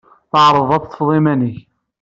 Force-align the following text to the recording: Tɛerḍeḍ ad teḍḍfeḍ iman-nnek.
Tɛerḍeḍ 0.31 0.71
ad 0.75 0.81
teḍḍfeḍ 0.83 1.09
iman-nnek. 1.17 1.57